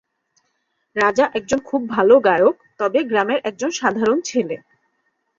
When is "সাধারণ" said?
3.79-4.17